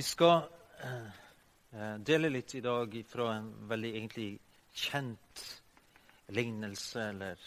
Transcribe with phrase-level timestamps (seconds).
[0.00, 0.42] Vi skal
[0.80, 4.28] eh, dele litt i dag fra en veldig egentlig
[4.72, 5.40] kjent
[6.32, 7.42] lignelse eller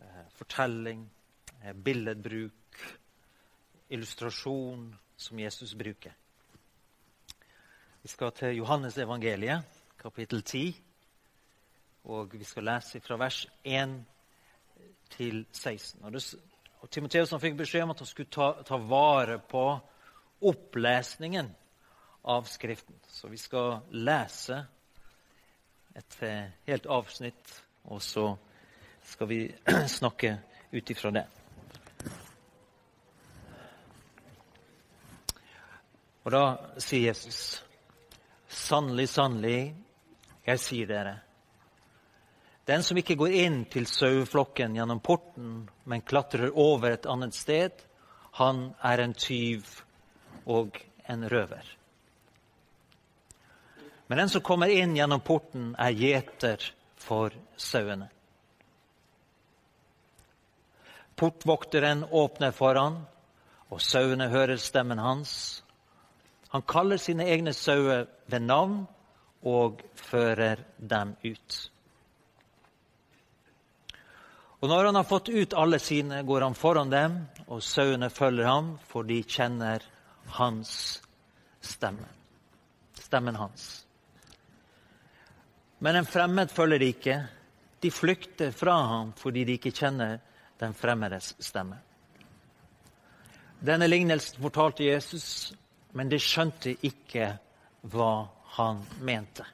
[0.00, 1.02] eh, fortelling,
[1.60, 2.78] eh, billedbruk,
[3.92, 4.86] illustrasjon
[5.16, 6.14] som Jesus bruker.
[8.00, 9.68] Vi skal til Johannes evangeliet,
[10.00, 10.80] kapittel 10.
[12.08, 13.98] Og vi skal lese fra vers 1
[15.18, 16.08] til 16.
[16.08, 16.18] Og,
[16.80, 19.68] og Timoteus fikk beskjed om at han skulle ta, ta vare på
[20.40, 21.52] opplesningen
[22.26, 22.94] av Skriften.
[23.08, 24.64] Så vi skal lese
[25.94, 27.52] et eh, helt avsnitt,
[27.86, 28.32] og så
[29.06, 29.40] skal vi
[29.98, 30.36] snakke
[30.72, 31.26] ut ifra det.
[36.26, 36.42] Og da
[36.82, 37.62] sier Jesus,
[38.50, 39.60] sannelig, sannelig,
[40.46, 41.14] jeg sier dere,
[42.66, 47.78] den som ikke går inn til saueflokken gjennom porten, men klatrer over et annet sted,
[48.42, 49.70] han er en tyv
[50.50, 51.75] og en røver.
[54.06, 56.62] Men den som kommer inn gjennom porten, er gjeter
[56.96, 58.08] for sauene.
[61.16, 62.98] Portvokteren åpner for han,
[63.72, 65.62] og sauene hører stemmen hans.
[66.52, 68.84] Han kaller sine egne sauer ved navn
[69.46, 71.56] og fører dem ut.
[74.60, 78.46] Og Når han har fått ut alle sine, går han foran dem, og sauene følger
[78.48, 79.84] ham, for de kjenner
[80.38, 81.00] hans
[81.60, 82.08] stemme.
[82.94, 83.85] Stemmen hans.
[85.78, 87.16] Men en fremmed følger de ikke.
[87.80, 90.18] De flykter fra ham fordi de ikke kjenner
[90.60, 91.76] den fremmedes stemme.
[93.60, 95.52] Denne lignelsen fortalte Jesus,
[95.92, 97.30] men de skjønte ikke
[97.92, 99.44] hva han mente.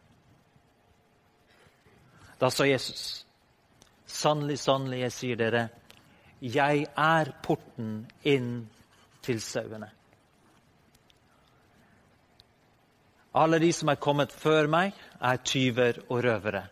[2.39, 3.25] Da sa Jesus,
[4.06, 5.62] sannelig, sannelig, jeg sier dere,
[6.43, 8.55] jeg er porten inn
[9.23, 9.93] til sauene.
[13.34, 16.66] Alle de som er kommet før meg, er tyver og røvere.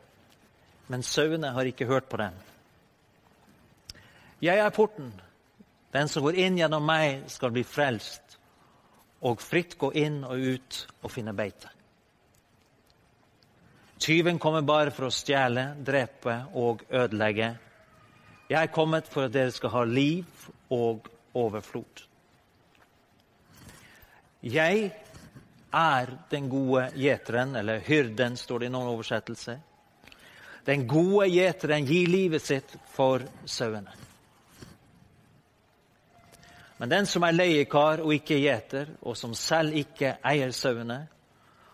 [0.92, 2.36] Men sauene har ikke hørt på dem.
[4.42, 5.12] Jeg er porten.
[5.92, 8.36] Den som går inn gjennom meg, skal bli frelst
[9.26, 11.68] og fritt gå inn og ut og finne beite.
[14.00, 17.50] Tyven kommer bare for å stjele, drepe og ødelegge.
[18.48, 22.06] Jeg er kommet for at dere skal ha liv og overflod.
[24.40, 24.88] Jeg
[25.72, 29.58] er den gode gjeteren, eller hyrden, står det i noen oversettelser.
[30.66, 33.92] Den gode gjeteren gir livet sitt for sauene.
[36.80, 41.02] Men den som er leiekar og ikke gjeter, og som selv ikke eier sauene,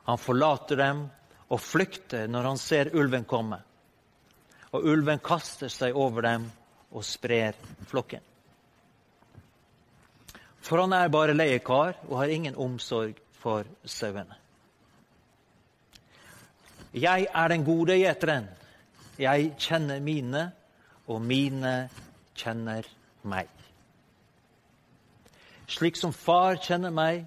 [0.06, 1.04] han forlater dem
[1.46, 3.60] og flykter når han ser ulven komme.
[4.74, 6.48] Og ulven kaster seg over dem
[6.90, 7.54] og sprer
[7.86, 8.22] flokken.
[10.66, 13.14] For han er bare leiekar og har ingen omsorg
[13.46, 14.34] for sauene.
[16.96, 18.48] Jeg er den gode gjeteren.
[19.18, 20.48] Jeg kjenner mine,
[21.06, 21.74] og mine
[22.34, 22.88] kjenner
[23.22, 23.46] meg.
[25.70, 27.22] Slik som far kjenner meg,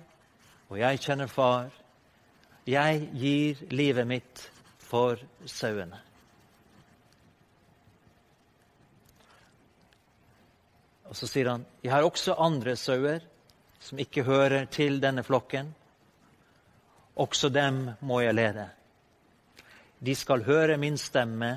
[0.67, 1.71] og jeg kjenner far.
[2.67, 4.43] Jeg gir livet mitt
[4.83, 6.03] for sauene.
[11.09, 13.19] Og så sier han, 'Jeg har også andre sauer
[13.79, 15.78] som ikke hører til denne flokken.'
[17.19, 18.69] Også dem må jeg lede.
[19.99, 21.51] De skal høre min stemme,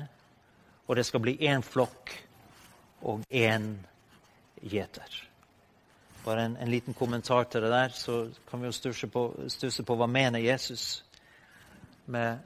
[0.87, 2.11] og det skal bli én flokk
[3.07, 3.69] og én
[4.59, 5.21] gjeter.
[6.25, 9.83] Bare en, en, liten kommentar til det der, så kan vi jo stusse på, stusse
[9.83, 11.03] på hva mener Jesus
[12.05, 12.39] med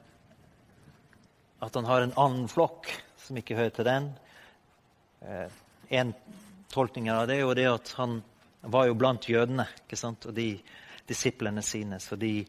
[1.58, 2.90] at han har en annen flokk
[3.22, 4.08] som ikke hører til den.
[5.22, 5.46] Eh,
[5.98, 6.14] en
[6.70, 8.20] tolkning av det er jo det at han
[8.62, 10.26] var jo blant jødene ikke sant?
[10.26, 10.52] og de
[11.08, 11.98] disiplene sine.
[12.00, 12.46] så de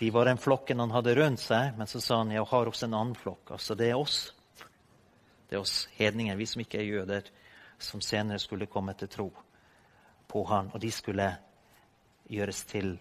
[0.00, 2.86] de var den flokken han hadde rundt seg, men så sa han jeg har også
[2.86, 3.50] en annen flokk.
[3.52, 4.30] Altså, det er oss.
[5.44, 7.26] Det er oss hedninger, vi som ikke er jøder,
[7.76, 9.26] som senere skulle komme til tro
[10.32, 10.70] på han.
[10.72, 11.26] Og de skulle
[12.32, 12.94] gjøres til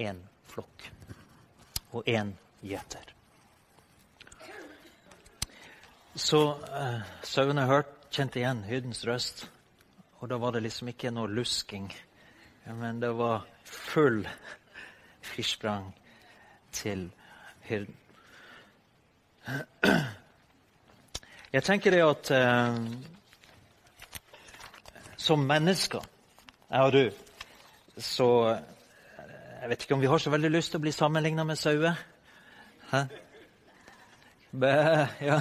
[0.00, 0.86] én flokk
[1.92, 2.32] og én
[2.64, 3.12] gjeter.
[6.16, 9.44] Så uh, sauene hørt, kjente igjen hyrdens røst.
[10.24, 11.92] Og da var det liksom ikke noe lusking,
[12.80, 14.24] men det var full
[15.20, 15.92] firsprang
[16.76, 17.10] til
[17.60, 17.96] hyrden.
[21.52, 22.76] Jeg tenker det at eh,
[25.16, 26.04] som mennesker,
[26.70, 27.10] jeg og du,
[27.98, 28.58] så eh,
[29.60, 31.94] Jeg vet ikke om vi har så veldig lyst til å bli sammenligna med sauer.
[32.90, 33.00] Hæ?
[34.52, 34.74] Bæ,
[35.20, 35.40] ja.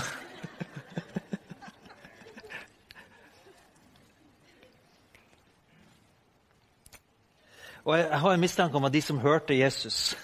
[7.85, 10.15] Og Jeg har en mistanke om at de som hørte Jesus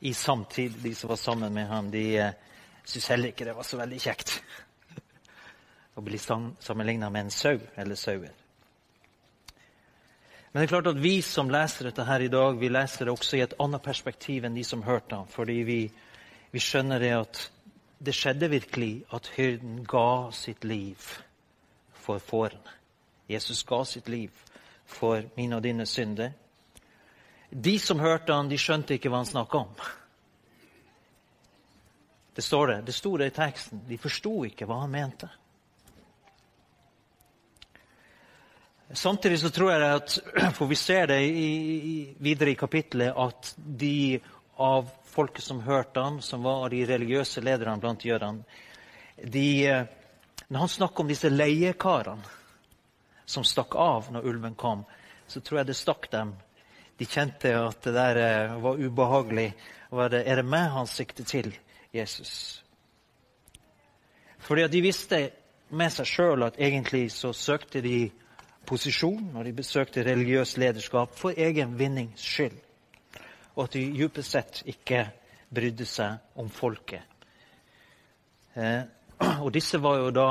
[0.00, 2.36] i samtid, de som var sammen med ham, de eh,
[2.84, 4.36] syntes heller ikke det var så veldig kjekt
[5.96, 8.32] å bli sammenligna med en sau eller sauer.
[10.50, 13.12] Men det er klart at vi som leser dette her i dag, vi leser det
[13.12, 15.28] også i et annet perspektiv enn de som hørte ham.
[15.30, 15.80] Fordi vi,
[16.50, 17.42] vi skjønner det at
[18.02, 20.98] det skjedde virkelig at hyrden ga sitt liv
[21.94, 22.78] for fårene.
[23.30, 24.34] Jesus ga sitt liv
[24.90, 26.32] for mine og dine synder.
[27.50, 29.74] De som hørte han, de skjønte ikke hva han snakka om.
[32.34, 32.80] Det står det.
[32.86, 33.82] Det sto det i teksten.
[33.88, 35.28] De forsto ikke hva han mente.
[38.92, 40.18] Samtidig så tror jeg at
[40.56, 44.20] For vi ser det i, videre i kapittelet at de
[44.60, 48.42] av folket som hørte ham, som var de religiøse lederne blant jødene
[49.20, 49.84] de, eh,
[50.48, 52.22] Når han snakker om disse leiekarene
[53.26, 54.84] som stakk av når ulven kom,
[55.26, 56.32] så tror jeg det stakk dem.
[57.00, 59.54] De kjente at det der eh, var ubehagelig.
[59.90, 61.54] Var det, er det meg han sikter til,
[61.94, 62.60] Jesus?
[64.38, 65.20] Fordi at de visste
[65.70, 68.10] med seg sjøl at egentlig så søkte de
[68.68, 72.58] posisjon og de besøkte religiøst lederskap for egen vinnings skyld.
[73.56, 75.06] Og at de dypest sett ikke
[75.50, 77.02] brydde seg om folket.
[78.54, 78.82] Eh,
[79.44, 80.30] og disse var jo da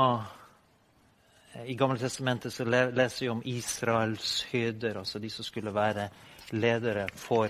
[1.56, 6.08] eh, I Gamle testamentet så leser vi om Israels høyder, altså de som skulle være
[6.52, 7.48] ledere for,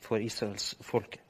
[0.00, 1.20] for Israels folke.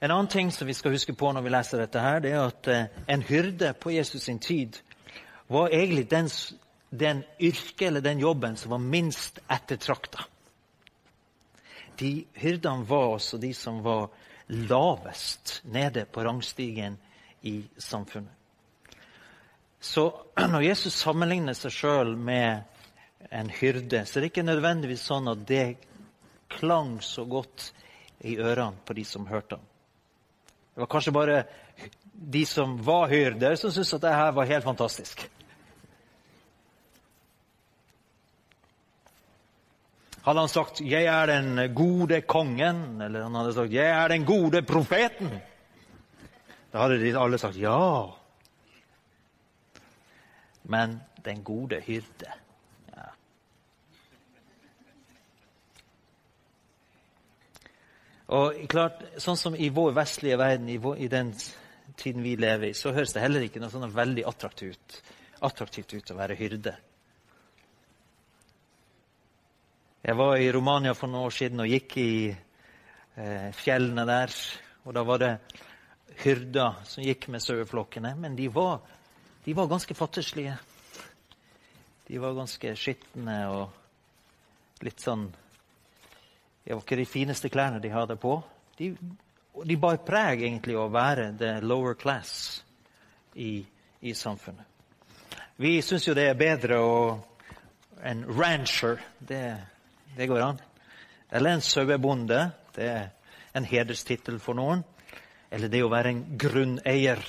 [0.00, 2.42] En annen ting som vi skal huske på når vi leser dette, her, det er
[2.44, 4.76] at eh, en hyrde på Jesus sin tid
[5.48, 6.28] var egentlig den
[6.98, 10.24] den yrket eller den jobben som var minst ettertrakta.
[11.98, 14.08] De hyrdene var også de som var
[14.46, 16.98] lavest nede på rangstigen
[17.42, 18.30] i samfunnet.
[19.80, 20.06] Så
[20.52, 22.62] når Jesus sammenligner seg sjøl med
[23.30, 25.64] en hyrde, så det er ikke nødvendigvis sånn at det
[26.52, 27.70] klang så godt
[28.24, 29.70] i ørene på de som hørte ham.
[30.74, 31.38] Det var kanskje bare
[32.14, 35.24] de som var hyrder, som syntes at dette var helt fantastisk.
[40.24, 44.24] Hadde han sagt 'Jeg er den gode kongen', eller han hadde sagt 'Jeg er den
[44.24, 45.40] gode profeten',
[46.72, 48.10] da hadde de alle sagt ja.
[50.64, 52.32] Men den gode hyrde
[58.32, 61.34] Og klart, Sånn som i vår vestlige verden, i, vår, i den
[61.96, 65.00] tiden vi lever i, så høres det heller ikke noe sånn veldig attraktivt,
[65.44, 66.74] attraktivt ut å være hyrde.
[70.04, 74.34] Jeg var i Romania for noen år siden og gikk i eh, fjellene der.
[74.84, 75.30] Og da var det
[76.20, 78.10] hyrder som gikk med saueflokkene.
[78.20, 78.82] Men de var,
[79.46, 80.58] de var ganske fattigslige.
[82.04, 85.24] De var ganske skitne og litt sånn
[86.64, 88.38] Det var ikke de fineste klærne de hadde på.
[88.78, 88.94] De,
[89.68, 92.64] de bar preg egentlig av å være the lower class
[93.34, 93.58] i,
[94.00, 94.64] i samfunnet.
[95.60, 96.96] Vi syns jo det er bedre å
[98.04, 98.98] en rancher.
[99.18, 99.60] det
[100.16, 100.60] det går an.
[101.30, 102.50] Eller en sauebonde.
[102.74, 103.08] Det er
[103.52, 104.84] en hederstittel for noen.
[105.50, 107.22] Eller det å være en grunneier.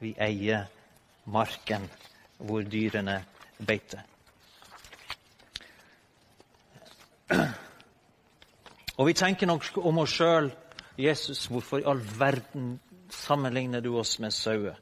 [0.00, 0.66] Vi eier
[1.30, 1.86] marken
[2.38, 3.20] hvor dyrene
[3.58, 4.06] beiter.
[8.98, 10.50] Og vi tenker nok om oss sjøl
[11.00, 12.74] Jesus, hvorfor i all verden
[13.10, 14.78] sammenligner du oss med sauer?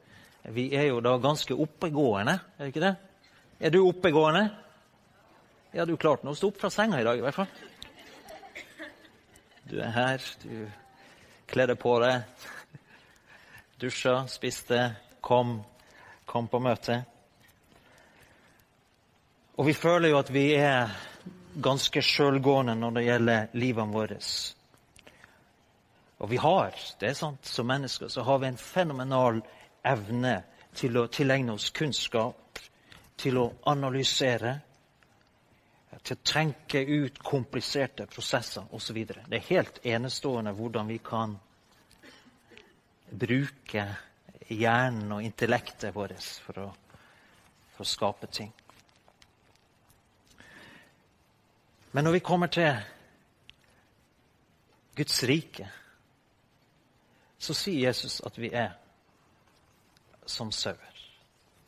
[0.49, 2.94] Vi er jo da ganske oppegående, er det ikke det?
[3.61, 4.49] Er du oppegående?
[5.75, 7.50] Ja, du klarte nå å stå opp fra senga i dag, i hvert fall.
[9.68, 10.64] Du er her, du
[11.49, 12.47] kledde på deg,
[13.80, 14.80] dusja, spiste,
[15.21, 15.59] kom,
[16.25, 17.02] kom på møte.
[19.59, 20.94] Og vi føler jo at vi er
[21.62, 24.19] ganske sjølgående når det gjelder livene våre.
[26.19, 29.43] Og vi har, det er sant, som mennesker så har vi en fenomenal
[29.87, 30.41] evne
[30.79, 32.62] til å tilegne oss kunnskap,
[33.19, 34.59] til å analysere
[36.03, 38.99] til å tenke ut kompliserte prosesser osv.
[39.09, 41.35] Det er helt enestående hvordan vi kan
[43.09, 43.87] bruke
[44.49, 46.69] hjernen og intellektet vårt for å,
[47.75, 48.53] for å skape ting.
[51.92, 52.73] Men når vi kommer til
[54.97, 55.68] Guds rike,
[57.38, 58.75] så sier Jesus at vi er
[60.26, 61.02] som sauer.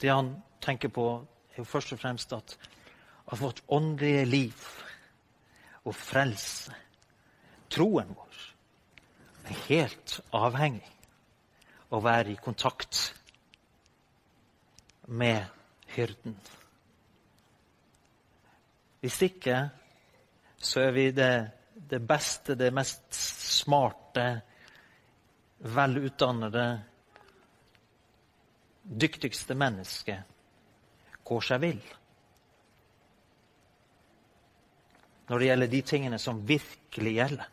[0.01, 1.07] Det han tenker på,
[1.53, 2.59] er jo først og fremst at
[3.33, 4.55] at vårt åndelige liv
[5.85, 6.75] og frelse,
[7.71, 8.39] troen vår,
[9.45, 10.91] er helt avhengig
[11.91, 13.15] av å være i kontakt
[15.07, 15.47] med
[15.95, 16.37] hyrden.
[19.01, 19.71] Hvis ikke
[20.61, 21.33] så er vi det,
[21.75, 24.27] det beste, det mest smarte,
[25.59, 26.67] velutdannede,
[28.83, 30.37] dyktigste mennesket
[31.25, 31.81] går seg vill.
[35.31, 37.51] Når det gjelder de tingene som virkelig gjelder.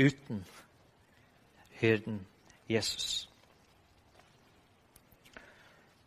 [0.00, 0.44] Uten
[1.80, 2.24] hyrden
[2.68, 3.28] Jesus.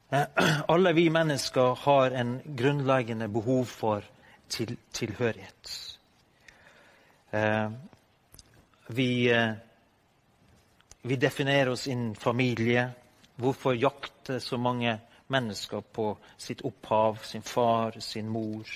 [0.09, 0.25] Eh,
[0.73, 4.12] alle vi mennesker har en grunnleggende behov for
[4.53, 5.71] til, tilhørighet.
[7.31, 7.71] Eh,
[8.87, 9.53] vi, eh,
[11.01, 12.91] vi definerer oss innen familie.
[13.35, 18.69] Hvorfor jakter så mange mennesker på sitt opphav, sin far, sin mor?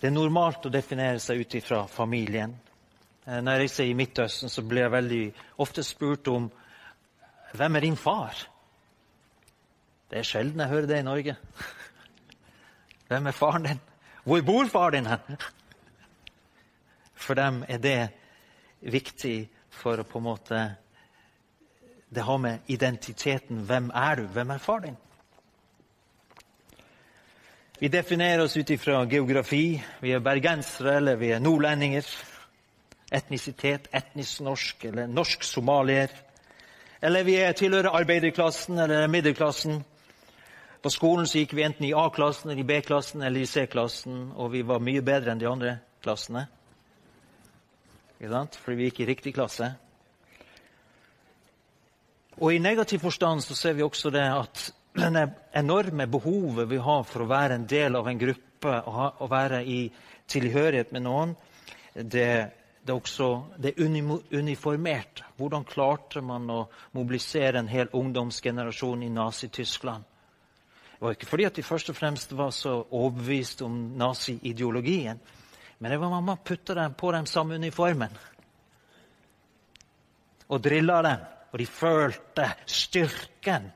[0.00, 2.58] Det er normalt å definere seg ut ifra familien.
[3.24, 5.22] Når jeg reiser i Midtøsten, så blir jeg veldig
[5.64, 6.50] ofte spurt om
[7.54, 8.34] hvem er din far?
[10.10, 11.36] Det er sjelden jeg hører det i Norge.
[13.08, 13.80] Hvem er faren din?
[14.24, 15.36] Hvor bor far din hen?
[17.14, 18.08] For dem er det
[18.80, 20.60] viktig for å på en måte
[22.14, 24.26] Det har med identiteten Hvem er du?
[24.32, 24.96] Hvem er far din?
[27.78, 29.82] Vi definerer oss ut ifra geografi.
[30.00, 32.06] Vi er bergensere eller vi er nordlendinger.
[33.12, 36.12] Etnisitet, etnisk norsk eller norsk somalier.
[37.02, 39.82] Eller vi tilhører arbeiderklassen eller middelklassen.
[40.84, 44.50] På skolen så gikk vi enten i A-klassen, eller i B-klassen eller i C-klassen, og
[44.52, 45.70] vi var mye bedre enn de andre
[46.04, 46.42] klassene.
[48.18, 48.58] Ikke sant?
[48.60, 49.70] Fordi vi gikk i riktig klasse.
[52.36, 54.66] Og i negativ forstand så ser vi også det at
[55.16, 55.24] det
[55.56, 59.80] enorme behovet vi har for å være en del av en gruppe og være i
[60.28, 61.36] tilhørighet med noen,
[61.94, 62.28] det,
[62.84, 65.24] det er også det uniformert.
[65.40, 70.10] Hvordan klarte man å mobilisere en hel ungdomsgenerasjon i Nazi-Tyskland?
[70.94, 75.20] Det var ikke fordi at de først og fremst var så overbevist om nazi-ideologien,
[75.78, 78.14] men det var mamma putta dem på den samme uniformen
[80.48, 81.24] og drilla dem.
[81.52, 83.68] Og de følte styrken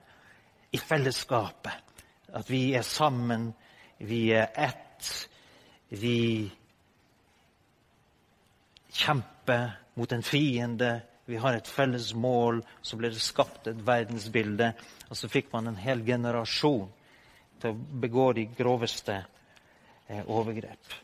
[0.72, 1.84] i fellesskapet.
[2.34, 3.52] At vi er sammen,
[3.98, 5.28] vi er ett.
[5.88, 6.50] Vi
[8.92, 11.00] kjemper mot en fiende.
[11.24, 12.62] Vi har et felles mål.
[12.82, 14.72] Så ble det skapt et verdensbilde.
[15.08, 16.88] Og så fikk man en hel generasjon
[17.60, 19.18] til å begå de groveste
[20.08, 20.94] eh, overgrep.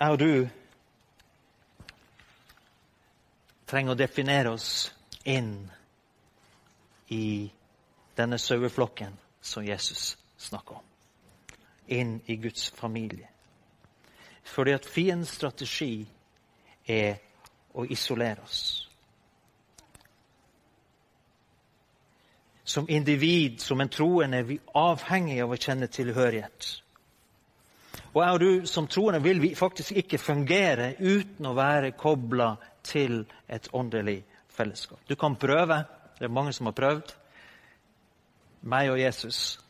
[0.00, 0.48] Jeg og du
[3.68, 4.70] trenger å definere oss
[5.28, 5.52] inn
[7.12, 7.50] i
[8.16, 9.12] denne saueflokken
[9.44, 10.86] som Jesus snakker om.
[11.92, 13.28] Inn i Guds familie.
[14.42, 16.08] Fordi at fiendens strategi
[16.86, 17.18] er
[17.74, 18.60] å isolere oss.
[22.64, 26.68] Som individ, som en troende, er vi avhengig av å kjenne tilhørighet.
[28.10, 32.52] Og jeg og du som troende vil vi faktisk ikke fungere uten å være kobla
[32.86, 34.20] til et åndelig
[34.50, 35.02] fellesskap.
[35.08, 35.84] Du kan prøve.
[36.18, 37.14] Det er mange som har prøvd.
[38.70, 39.60] Meg og Jesus,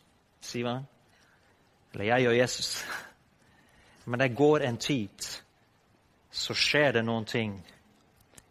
[0.42, 0.86] sier han.
[1.92, 2.70] Eller jeg og Jesus.
[4.06, 5.28] Men det går en tid
[6.30, 7.56] så skjer det noen ting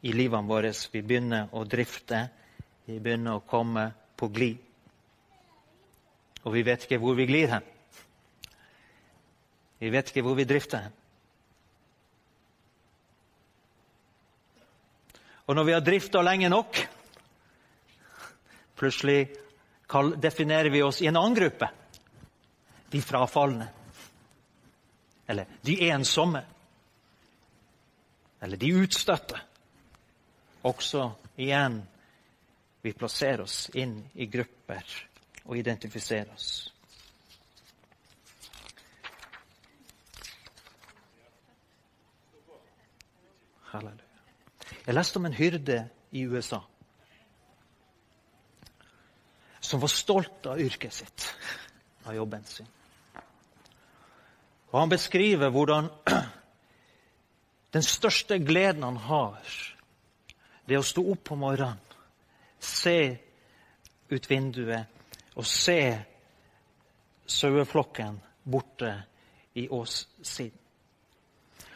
[0.01, 0.71] i livene våre.
[0.91, 2.25] Vi begynner å drifte.
[2.85, 4.59] Vi begynner å komme på glid.
[6.43, 7.65] Og vi vet ikke hvor vi glir hen.
[9.79, 10.95] Vi vet ikke hvor vi drifter hen.
[15.49, 16.77] Og når vi har drifta lenge nok,
[18.77, 19.31] plutselig
[20.21, 21.71] definerer vi oss i en annen gruppe.
[22.91, 23.65] De frafalne.
[25.29, 26.43] Eller de ensomme
[28.39, 29.39] eller de utstøtte.
[30.67, 31.81] Også igjen
[32.81, 34.83] vi plasserer oss inn i grupper
[35.45, 36.49] og identifiserer oss.
[43.69, 44.05] Halleluja.
[44.85, 45.79] Jeg leste om en hyrde
[46.11, 46.63] i USA
[49.69, 51.25] som var stolt av yrket sitt,
[52.09, 52.65] av jobben sin.
[54.71, 55.91] Og Han beskriver hvordan
[57.71, 59.39] den største gleden han har,
[60.65, 61.81] det er å stå opp om morgenen,
[62.59, 63.15] se
[64.09, 65.81] ut vinduet og se
[67.29, 68.91] saueflokken borte
[69.53, 70.57] i åssiden.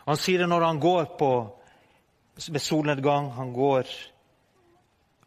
[0.03, 1.29] Han sier det når han går på,
[2.35, 3.87] ved solnedgang, han går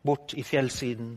[0.05, 1.15] bort i fjellsiden.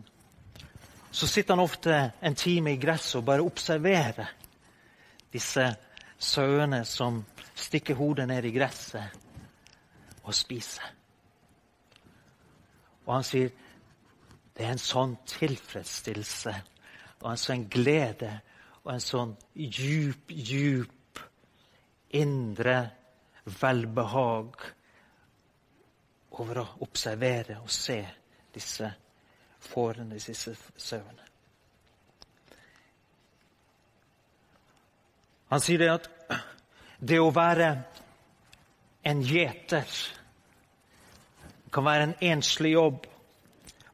[1.12, 4.29] Så sitter han ofte en time i gresset og bare observerer
[5.34, 5.65] disse
[6.15, 7.20] sauene som
[7.58, 9.28] stikker hodet ned i gresset
[10.29, 10.93] og spise.
[13.07, 13.51] Og han sier
[14.53, 16.51] Det er en sånn tilfredsstillelse
[17.21, 18.33] og en sånn glede
[18.81, 21.21] og en sånn djup, djup
[22.19, 22.75] indre
[23.62, 24.65] velbehag
[26.41, 28.01] over å observere og se
[28.51, 28.91] disse
[29.63, 31.24] fårene, disse sauene.
[35.50, 36.12] Han sier det at
[37.00, 37.71] det å være
[39.07, 39.88] en gjeter
[41.71, 43.05] kan være en enslig jobb.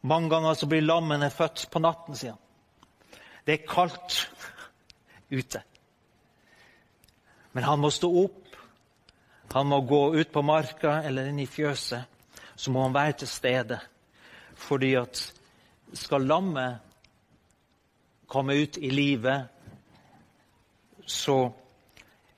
[0.01, 3.21] Mange ganger så blir lammene født på natten, sier han.
[3.45, 4.19] Det er kaldt
[5.31, 5.61] ute.
[7.53, 8.41] Men han må stå opp.
[9.53, 12.03] Han må gå ut på marka eller inn i fjøset.
[12.55, 13.79] Så må han være til stede.
[14.55, 15.21] Fordi at
[15.95, 16.81] skal lammet
[18.27, 19.45] komme ut i livet,
[21.05, 21.51] så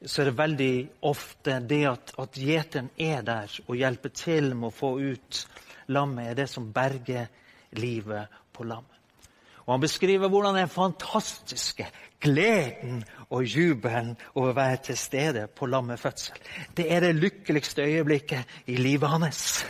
[0.08, 0.74] så er det veldig
[1.08, 5.42] ofte det at, at gjeteren er der og hjelper til med å få ut
[5.92, 7.28] lammet, er det som berger
[7.76, 8.94] livet på lammet.
[9.66, 11.90] Og Han beskriver hvordan den fantastiske
[12.24, 16.40] gleden og jubelen over å være til stede på lammefødsel.
[16.78, 19.66] Det er det lykkeligste øyeblikket i livet hans.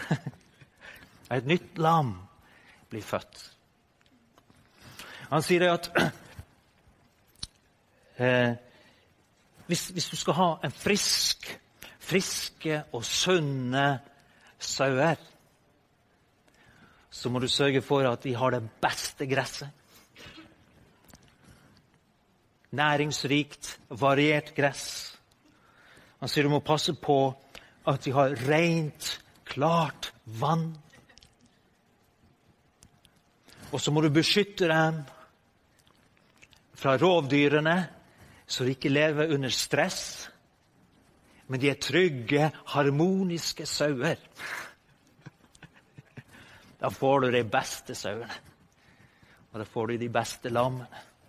[1.34, 2.13] Et nytt lam
[2.89, 3.41] blir født.
[5.32, 5.89] Han sier at
[8.22, 8.53] eh,
[9.67, 11.50] hvis, hvis, du skal ha en frisk,
[12.00, 13.88] friske og sunne
[14.59, 15.19] sauer,
[17.12, 19.69] så må du sørge for at de har det beste gresset.
[22.71, 25.17] Næringsrikt, variert gress.
[26.19, 27.19] Han sier du må passe på
[27.88, 29.13] at de har rent,
[29.47, 30.75] klart vann.
[33.71, 35.01] Og så må du beskytte dem
[36.77, 37.77] fra rovdyrene
[38.48, 40.30] så de ikke lever under stress,
[41.48, 44.16] men de er trygge, harmoniske sauer.
[46.77, 48.36] Da får du de beste sauene.
[49.50, 50.86] Og da får du de beste lammene.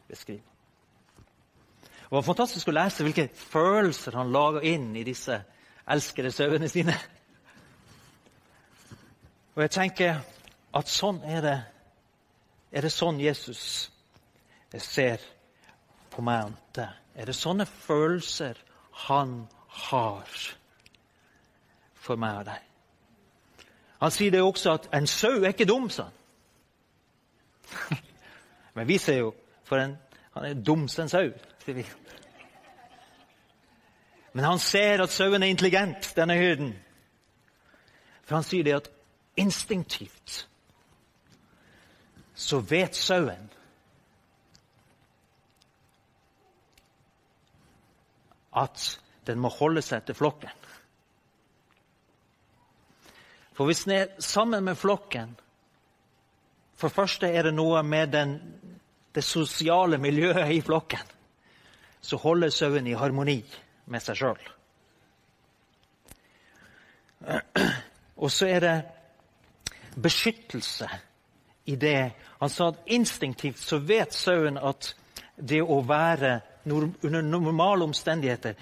[0.09, 0.43] Beskriv.
[1.87, 5.39] Det var fantastisk å lese hvilke følelser han laga inn i disse
[5.89, 6.93] elskede sauene sine.
[9.57, 10.21] Og jeg tenker
[10.77, 11.59] at sånn er det.
[12.73, 13.63] Er det sånn Jesus
[14.77, 15.25] ser
[16.13, 17.08] på meg og deg?
[17.19, 18.59] Er det sånne følelser
[19.09, 19.41] han
[19.89, 20.39] har
[21.99, 22.67] for meg og deg?
[23.99, 26.15] Han sier det også at en sau er ikke dum, sa han.
[28.79, 29.33] Men vi ser jo
[29.67, 29.97] for en,
[30.37, 31.33] han er dum som en sau.
[31.65, 31.87] sier vi.
[34.33, 36.71] Men han ser at sauen er intelligent, denne hyrden.
[38.23, 38.91] For han sier det at
[39.37, 40.45] instinktivt
[42.39, 43.49] så vet sauen
[48.59, 48.89] at
[49.29, 50.55] den må holde seg til flokken.
[53.59, 55.37] For hvis den er sammen med flokken
[56.79, 58.37] For det første er det noe med den,
[59.15, 61.03] det sosiale miljøet i flokken.
[62.01, 63.41] Så holder sauen i harmoni
[63.91, 64.45] med seg sjøl.
[68.23, 68.77] Og så er det
[69.99, 70.87] beskyttelse
[71.67, 74.93] i det Han sa at instinktivt så vet sauen at
[75.35, 76.39] det å være
[76.73, 78.57] under normale omstendigheter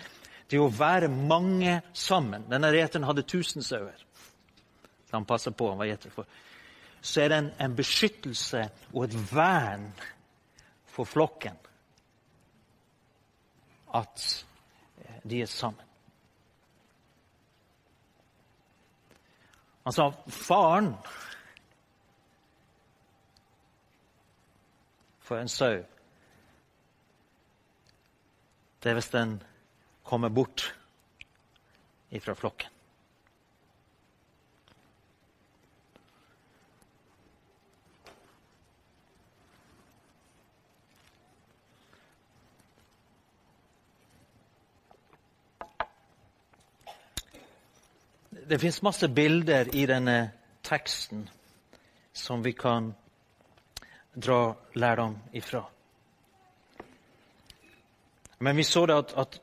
[0.50, 4.02] det å være mange sammen Denne gjeteren hadde 1000 sauer.
[5.10, 6.28] Han passa på, han var gjeter for.
[7.00, 9.88] Så er det en, en beskyttelse og et vern
[10.90, 11.58] for flokken
[13.96, 14.24] at
[14.98, 15.84] eh, de er sammen.
[19.86, 20.94] Han sa faren
[25.22, 25.84] for en sau
[28.80, 29.38] det er hvis den
[30.06, 30.74] kommer bort
[32.10, 32.70] ifra flokken.
[48.48, 50.30] Det fins masse bilder i denne
[50.62, 51.24] teksten
[52.14, 52.92] som vi kan
[54.14, 55.64] dra lærdom ifra.
[58.38, 59.38] Men vi så det at, at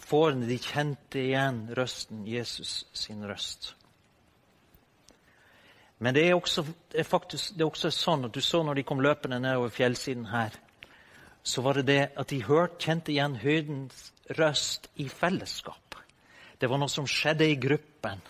[0.00, 3.74] fårene de kjente igjen røsten, Jesus sin røst.
[5.98, 8.78] Men det er, også, det, er faktisk, det er også sånn at du så når
[8.78, 10.54] de kom løpende nedover fjellsiden her,
[11.42, 15.96] så var det det at de hørte, kjente igjen høydens røst i fellesskap.
[16.58, 18.20] Det var noe som skjedde i gruppen.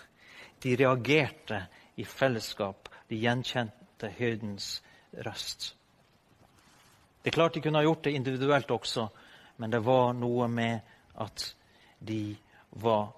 [0.62, 1.62] De reagerte
[1.96, 2.88] i fellesskap.
[3.08, 4.78] De gjenkjente høydens
[5.26, 5.72] røst.
[7.22, 9.08] Det er klart de kunne ha gjort det individuelt også,
[9.58, 10.80] men det var noe med
[11.18, 11.44] at
[11.98, 12.36] de
[12.78, 13.08] var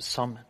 [0.00, 0.40] sammen.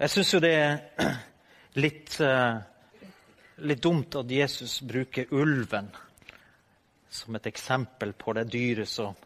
[0.00, 0.76] Jeg syns jo det er
[1.84, 2.60] litt, uh,
[3.68, 5.90] litt dumt at Jesus bruker ulven
[7.10, 9.16] som et eksempel på det dyret som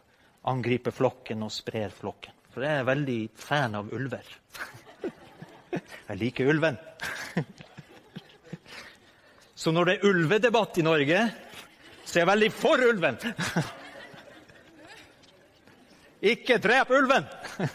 [0.51, 2.35] angriper flokken og sprer flokken.
[2.51, 4.27] For jeg er veldig fan av ulver.
[6.07, 6.77] Jeg liker ulven.
[9.65, 11.19] Så når det er ulvedebatt i Norge,
[12.05, 13.15] så er jeg veldig for ulven.
[16.33, 17.25] Ikke drep ulven!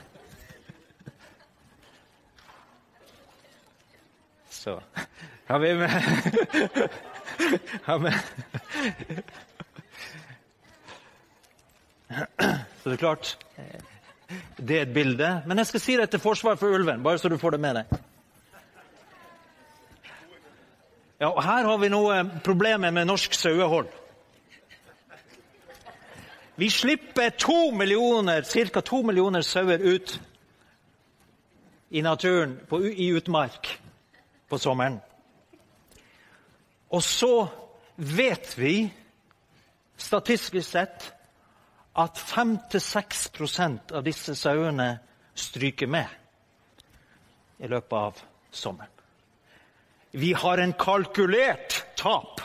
[4.61, 4.76] Så
[5.48, 5.90] har vi med
[7.88, 8.11] har vi
[12.83, 13.38] Så det er klart
[14.57, 15.42] Det er et bilde.
[15.46, 17.74] Men jeg skal si det til forsvar for ulven, bare så du får det med
[17.81, 17.85] deg.
[21.20, 23.88] Ja, og Her har vi noe problemer med norsk sauehold.
[26.56, 28.80] Vi slipper to millioner, ca.
[28.80, 30.20] to millioner sauer ut
[31.90, 33.68] i naturen, på, i utmark,
[34.48, 35.00] på sommeren.
[36.90, 37.48] Og så
[37.96, 38.92] vet vi,
[39.96, 41.11] statistisk sett,
[41.96, 44.88] at 5-6 av disse sauene
[45.35, 46.06] stryker med
[47.59, 48.99] i løpet av sommeren.
[50.11, 52.40] Vi har en kalkulert tap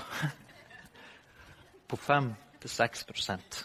[1.87, 3.63] på 5-6%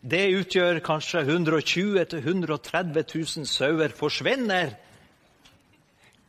[0.00, 4.76] Det utgjør kanskje 120 000-130 000 sauer forsvinner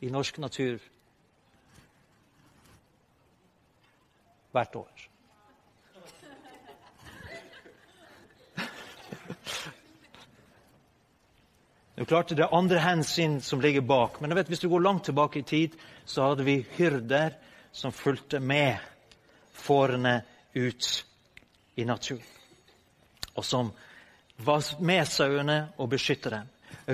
[0.00, 0.80] i norsk natur
[4.50, 5.09] hvert år.
[12.00, 14.14] Det er klart det er andre hensyn som ligger bak.
[14.20, 15.74] Men jeg vet, hvis du går langt tilbake i tid,
[16.08, 17.34] så hadde vi hyrder
[17.76, 18.78] som fulgte med
[19.52, 20.14] fårene
[20.54, 20.86] ut
[21.76, 22.22] i naturen.
[23.36, 23.68] Og som
[24.40, 26.46] var med sauene og beskyttet dem.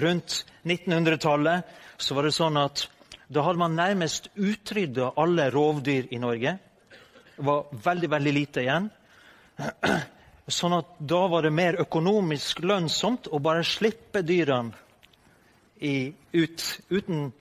[0.02, 1.70] Rundt 1900-tallet
[2.02, 2.82] så var det sånn at
[3.30, 6.56] da hadde man nærmest utrydda alle rovdyr i Norge.
[7.36, 8.90] Det var veldig, veldig lite igjen.
[10.46, 14.85] Sånn at da var det mer økonomisk lønnsomt å bare slippe dyrene
[15.80, 17.32] i, ut, uten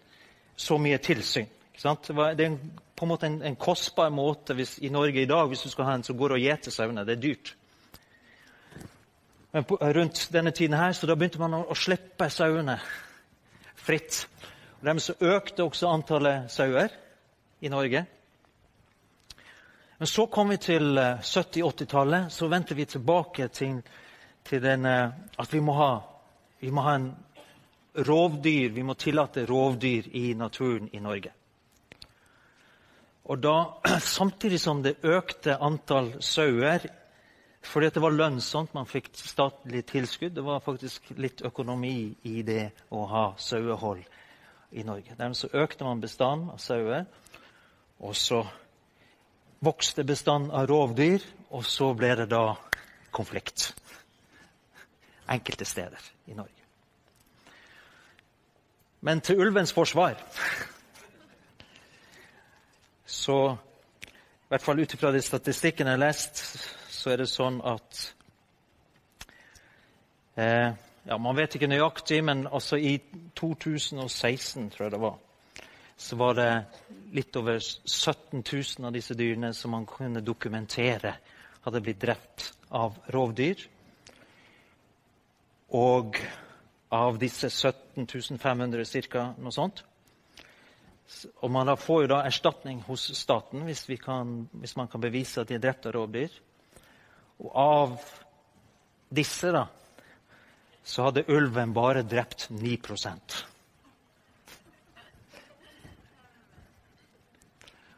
[0.55, 1.47] så mye tilsyn.
[1.75, 2.57] Det er
[2.95, 5.89] på en måte en, en kostbar måte hvis, i Norge i dag hvis du skal
[5.89, 7.05] ha en som går og gjeter sauene.
[7.05, 7.55] Det er dyrt.
[9.51, 12.77] Men på, rundt denne tiden her, så da begynte man å, å slippe sauene
[13.75, 14.25] fritt.
[14.79, 16.95] Og Dermed så økte også antallet sauer
[17.61, 18.05] i Norge.
[19.99, 22.31] Men så kom vi til 70-80-tallet.
[22.31, 23.79] Så vendte vi tilbake til,
[24.43, 25.93] til den, at vi må, ha,
[26.59, 27.07] vi må ha en
[27.95, 31.31] rovdyr, vi må tillate rovdyr i naturen i Norge.
[33.25, 33.55] Og da,
[34.17, 36.86] Samtidig som det økte antall sauer
[37.65, 40.36] fordi det var lønnsomt, man fikk statlig tilskudd.
[40.36, 44.03] Det var faktisk litt økonomi i det å ha sauehold
[44.77, 45.15] i Norge.
[45.17, 47.08] Dermed så økte man bestanden av sauer.
[48.05, 48.43] Og så
[49.65, 52.51] vokste bestanden av rovdyr, og så ble det da
[53.15, 53.71] konflikt
[55.31, 56.54] enkelte steder i Norge.
[59.05, 60.17] Men til ulvens forsvar
[63.05, 63.35] Så
[64.05, 66.41] i hvert fall ut ifra de statistikkene jeg har lest,
[66.89, 67.99] så er det sånn at
[70.41, 70.69] eh,
[71.05, 72.95] ja, Man vet ikke nøyaktig, men altså i
[73.37, 75.19] 2016, tror jeg det var,
[75.97, 76.49] så var det
[77.17, 81.13] litt over 17 000 av disse dyrene som man kunne dokumentere
[81.65, 83.67] hadde blitt drept av rovdyr.
[85.77, 86.21] Og
[86.95, 89.27] av disse 17 500 ca.
[89.38, 89.84] noe sånt.
[91.43, 95.51] Og man får jo da erstatning hos staten hvis, kan, hvis man kan bevise at
[95.51, 96.34] de er drept av rovdyr.
[97.43, 97.97] Og av
[99.13, 99.67] disse da,
[100.86, 103.36] så hadde ulven bare drept 9%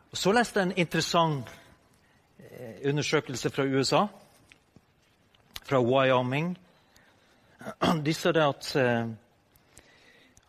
[0.08, 1.50] Og Så leste jeg en interessant
[2.40, 4.08] eh, undersøkelse fra USA,
[5.68, 6.56] fra Wyoming
[8.14, 9.08] sa det at, eh,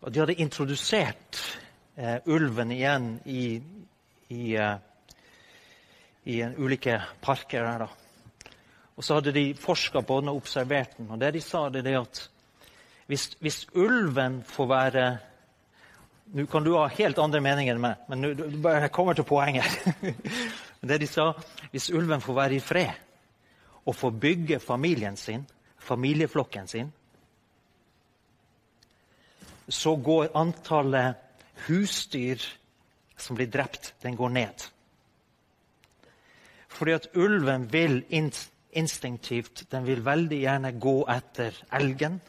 [0.06, 1.38] at de hadde introdusert
[1.98, 3.58] uh, ulven igjen i,
[4.28, 4.76] i, uh,
[6.24, 7.64] i ulike parker.
[7.64, 7.88] Der.
[8.96, 11.10] Og så hadde de forska på den og observert den.
[11.10, 12.22] Og det de sa, det er at
[13.08, 15.08] hvis, hvis ulven får være
[16.28, 19.64] Nå kan du ha helt andre meninger enn meg, men jeg kommer til poenget.
[20.90, 21.30] det de sa,
[21.72, 22.90] Hvis ulven får være i fred
[23.88, 25.46] og får bygge familien sin,
[25.80, 26.90] familieflokken sin,
[29.68, 31.16] så går antallet
[31.66, 32.42] husdyr
[33.16, 34.64] som blir drept, den går ned.
[36.68, 38.00] Fordi at ulven vil
[38.70, 42.20] instinktivt den vil veldig gjerne gå etter elgen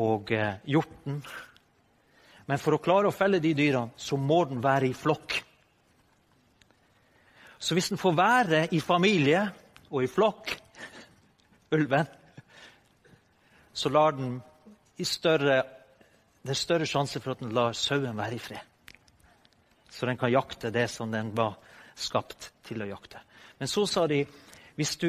[0.00, 1.20] og eh, hjorten.
[2.44, 5.38] Men for å klare å felle de dyrene, så må den være i flokk.
[7.58, 9.46] Så hvis den får være i familie
[9.88, 10.50] og i flokk,
[11.76, 12.10] ulven,
[13.72, 14.36] så lar den
[15.02, 15.64] større,
[16.44, 18.62] det er større sjanse for at den lar sauen være i fred.
[19.90, 21.56] Så den kan jakte det som den var
[21.98, 23.18] skapt til å jakte.
[23.58, 24.22] Men så sa de
[24.74, 25.08] hvis du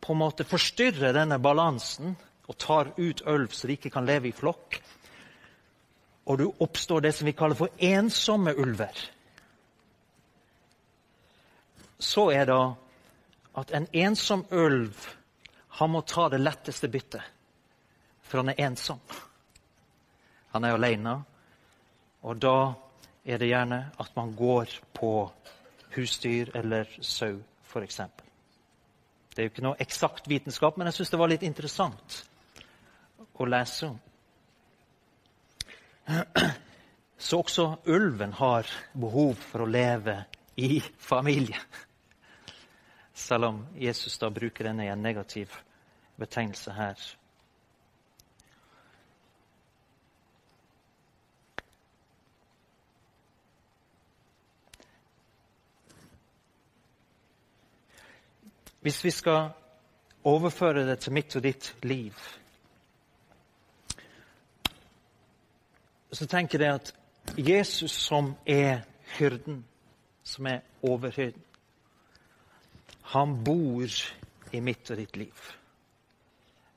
[0.00, 2.14] på en måte forstyrrer denne balansen
[2.50, 4.80] og tar ut ulv så de ikke kan leve i flokk,
[6.26, 8.94] og du oppstår det som vi kaller for ensomme ulver,
[12.00, 12.60] så er det
[13.60, 15.08] at en ensom ulv
[15.80, 17.22] han må ta det letteste byttet,
[18.30, 19.00] for han er ensom.
[20.54, 21.16] Han er alene,
[22.22, 22.72] og da
[23.26, 25.12] er det gjerne at man går på
[25.96, 28.00] husdyr eller sau, f.eks.
[29.30, 32.22] Det er jo ikke noe eksakt vitenskap, men jeg syns det var litt interessant
[33.40, 33.98] å lese om.
[37.20, 40.22] Så også ulven har behov for å leve
[40.60, 41.58] i familie.
[43.14, 45.52] Selv om Jesus da bruker denne i en negativ
[46.20, 46.96] betegnelse her.
[58.80, 59.50] Hvis vi skal
[60.24, 62.14] overføre det til mitt og ditt liv,
[66.12, 66.94] så tenker jeg at
[67.38, 68.80] Jesus som er
[69.18, 69.64] hyrden,
[70.24, 71.42] som er overhyrden,
[73.02, 73.86] han bor
[74.52, 75.46] i mitt og ditt liv.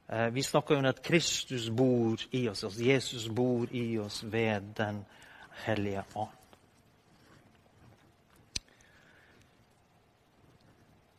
[0.10, 4.62] Eh, vi snakker om at Kristus bor i oss, altså Jesus bor i oss ved
[4.78, 5.06] Den
[5.66, 6.43] hellige ånd.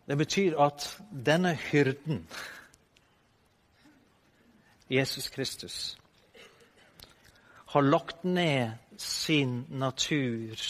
[0.07, 2.29] Det betyr at denne hyrden,
[4.91, 5.99] Jesus Kristus,
[7.67, 10.61] har lagt ned sin natur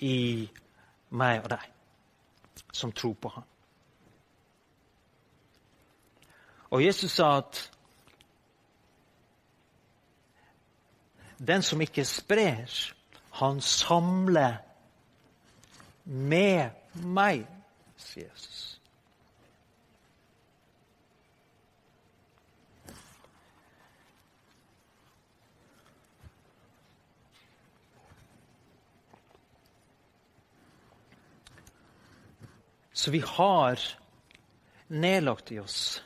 [0.00, 0.48] i
[1.10, 1.68] meg og deg
[2.72, 3.44] som tror på ham.
[6.72, 7.60] Og Jesus sa at
[11.38, 12.92] den som ikke sprer,
[13.32, 14.56] han samler
[16.04, 17.44] med meg
[18.12, 18.80] sier Jesus.
[32.92, 33.80] Så vi har
[34.86, 36.04] nedlagt i oss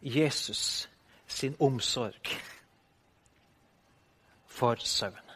[0.00, 0.88] Jesus
[1.26, 2.32] sin omsorg
[4.46, 5.30] for søvn.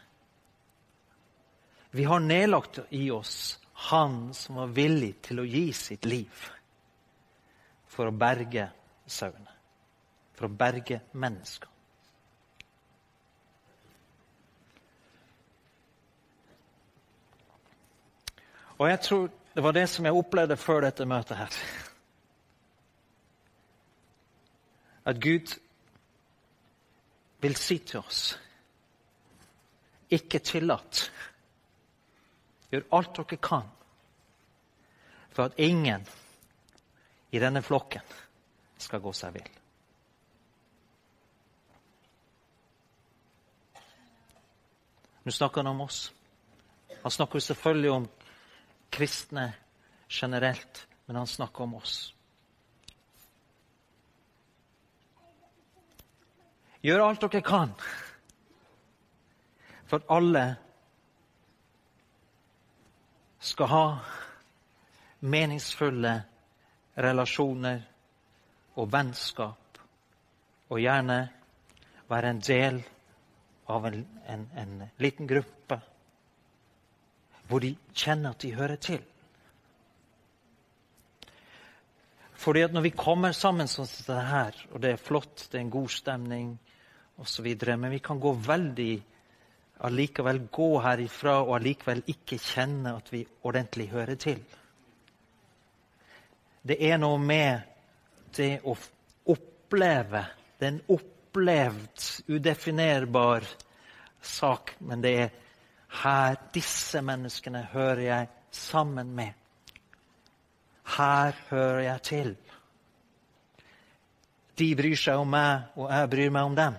[1.91, 6.45] Vi har nedlagt i oss han som var villig til å gi sitt liv
[7.93, 8.71] for å berge
[9.07, 9.53] sauene.
[10.37, 11.69] For å berge mennesker.
[18.77, 21.61] Og jeg tror det var det som jeg opplevde før dette møtet her.
[25.07, 25.55] At Gud
[27.41, 28.25] vil si til oss
[30.13, 31.07] ikke tillatt
[32.77, 33.69] Gjør alt dere kan
[35.33, 36.03] for at ingen
[37.33, 38.05] i denne flokken
[38.77, 39.49] skal gå seg vill.
[45.25, 46.03] Nå snakker han om oss.
[47.01, 48.05] Han snakker selvfølgelig om
[48.93, 49.47] kristne
[50.13, 51.97] generelt, men han snakker om oss.
[56.85, 57.73] Gjør alt dere kan
[59.89, 60.47] for at alle
[63.47, 63.85] skal ha
[65.27, 66.15] meningsfulle
[66.99, 67.83] relasjoner
[68.77, 69.81] og vennskap,
[70.69, 71.19] og gjerne
[72.11, 72.81] være en del
[73.71, 75.79] av en, en, en liten gruppe
[77.47, 79.03] hvor de kjenner at de hører til.
[82.37, 85.59] Fordi at Når vi kommer sammen sånn som det her, og det er flott, det
[85.61, 86.51] er en god stemning
[87.23, 87.47] osv.,
[87.79, 88.95] men vi kan gå veldig
[89.85, 94.41] allikevel gå herifra og allikevel ikke kjenne at vi ordentlig hører til.
[96.67, 97.61] Det er noe med
[98.37, 98.75] det å
[99.33, 100.25] oppleve.
[100.59, 103.47] Det er en opplevd, udefinerbar
[104.23, 105.35] sak, men det er
[106.03, 109.33] her disse menneskene hører jeg sammen med.
[110.97, 112.35] Her hører jeg til.
[114.57, 116.79] De bryr seg om meg, og jeg bryr meg om dem.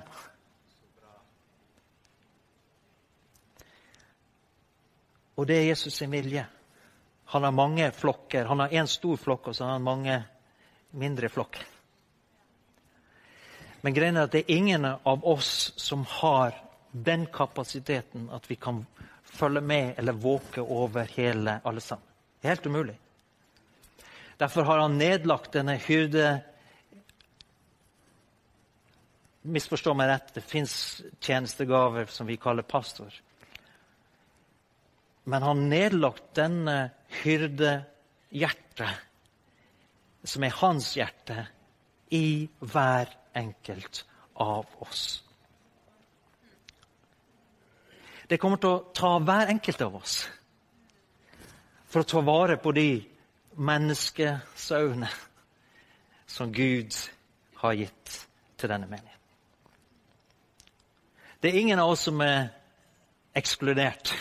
[5.38, 6.46] Og det er Jesus sin vilje.
[7.34, 8.46] Han har mange flokker.
[8.46, 10.22] Han har én stor flokk, og så har han mange
[10.98, 11.66] mindre flokker.
[13.82, 16.56] Men greien er at det er ingen av oss som har
[16.92, 18.82] den kapasiteten at vi kan
[19.24, 22.06] følge med eller våke over hele alle sammen.
[22.42, 22.98] Det er helt umulig.
[24.38, 26.38] Derfor har han nedlagt denne hyrde...
[29.48, 30.74] Misforstå meg rett, det fins
[31.24, 33.14] tjenestegaver som vi kaller pastor.
[35.28, 36.78] Men har nedlagt denne
[37.22, 39.04] hyrdehjertet,
[40.24, 41.48] som er hans hjerte,
[42.16, 44.06] i hver enkelt
[44.40, 45.24] av oss.
[48.28, 50.16] Det kommer til å ta hver enkelt av oss
[51.88, 52.90] for å ta vare på de
[53.56, 55.10] menneskesauene
[56.28, 56.96] som Gud
[57.64, 58.18] har gitt
[58.60, 59.14] til denne menigheten.
[61.40, 62.50] Det er ingen av oss som er
[63.38, 64.12] ekskludert.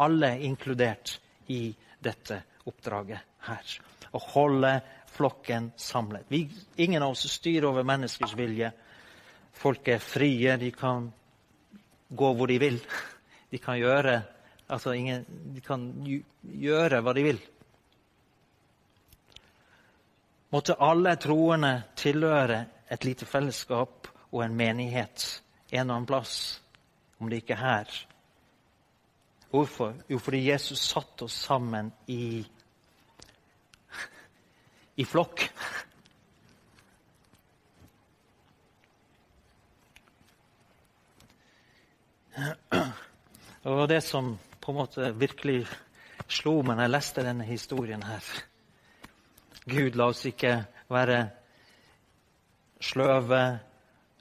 [0.00, 1.18] Alle er inkludert
[1.52, 1.68] i
[2.00, 3.76] dette oppdraget her.
[4.10, 4.72] Å holde
[5.12, 6.26] flokken samlet.
[6.28, 6.46] Vi,
[6.82, 8.72] ingen av oss styrer over menneskers vilje.
[9.60, 10.56] Folk er frie.
[10.56, 11.10] De kan
[12.08, 12.80] gå hvor de vil.
[13.50, 14.20] De kan gjøre,
[14.70, 15.84] altså ingen, de kan
[16.42, 17.40] gjøre hva de vil.
[20.50, 25.26] Måtte alle troende tilhøre et lite fellesskap og en menighet
[25.70, 26.60] en og annen plass,
[27.20, 27.98] om det ikke er her.
[29.50, 29.94] Hvorfor?
[30.08, 32.44] Jo, fordi Jesus satte oss sammen i,
[34.96, 35.48] i flokk.
[43.62, 45.64] Det var det som på en måte virkelig
[46.30, 48.30] slo meg når jeg leste denne historien her.
[49.66, 50.54] Gud, la oss ikke
[50.88, 51.18] være
[52.80, 53.42] sløve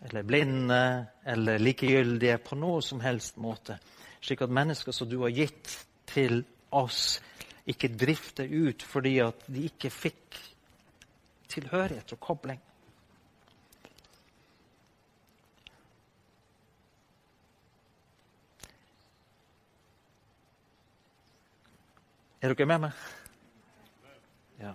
[0.10, 0.82] eller blinde
[1.26, 3.78] eller likegyldige på noe som helst måte.
[4.22, 5.76] Slik at mennesker som du har gitt
[6.10, 6.44] til
[6.76, 7.20] oss,
[7.70, 10.40] ikke drifter ut fordi at de ikke fikk
[11.50, 12.60] tilhørighet og kobling.
[22.42, 22.92] Er dere med meg?
[24.62, 24.72] Ja.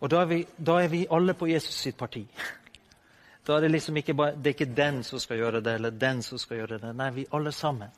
[0.00, 2.24] Og da er, vi, da er vi alle på Jesus sitt parti.
[3.46, 5.90] Da er det liksom ikke bare, det er ikke den som skal gjøre det, eller
[5.94, 6.90] den som skal gjøre det.
[6.96, 7.92] Nei, vi alle sammen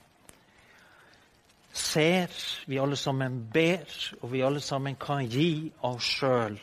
[1.73, 2.31] ser,
[2.67, 3.89] vi alle sammen ber,
[4.21, 6.59] og vi alle sammen kan gi oss sjøl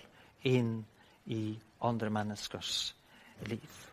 [0.46, 0.86] inn
[1.26, 2.94] i andre menneskers
[3.50, 3.86] liv.